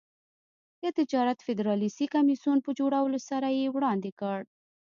[0.81, 4.39] د تجارت فدرالي کمېسیون په جوړولو سره یې وړاندې کړ.